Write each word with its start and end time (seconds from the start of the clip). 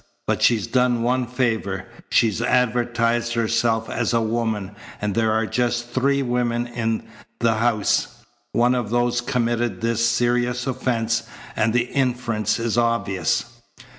But 0.25 0.41
she's 0.41 0.65
done 0.65 1.03
one 1.03 1.27
favour. 1.27 1.85
She's 2.09 2.41
advertised 2.41 3.33
herself 3.35 3.87
as 3.87 4.13
a 4.15 4.19
woman, 4.19 4.71
and 4.99 5.13
there 5.13 5.31
are 5.31 5.45
just 5.45 5.91
three 5.91 6.23
women 6.23 6.65
in 6.65 7.03
the 7.37 7.53
house. 7.57 8.07
One 8.51 8.73
of 8.73 8.89
those 8.89 9.21
committed 9.21 9.81
this 9.81 10.03
serious 10.03 10.65
offence, 10.65 11.21
and 11.55 11.71
the 11.71 11.83
inference 11.83 12.57
is 12.57 12.79
obvious." 12.79 13.45